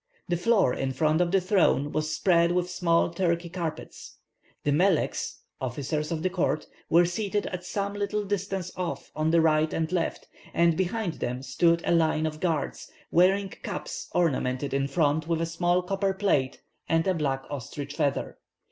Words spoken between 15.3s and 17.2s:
a small copper plate and a